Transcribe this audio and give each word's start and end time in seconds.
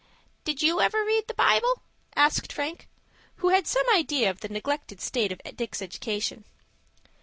"Did 0.45 0.63
you 0.63 0.81
ever 0.81 1.05
read 1.05 1.27
the 1.27 1.35
Bible?" 1.35 1.83
asked 2.15 2.51
Frank, 2.51 2.87
who 3.35 3.49
had 3.49 3.67
some 3.67 3.85
idea 3.93 4.31
of 4.31 4.39
the 4.39 4.49
neglected 4.49 4.99
state 4.99 5.31
of 5.31 5.39
Dick's 5.55 5.79
education. 5.79 6.43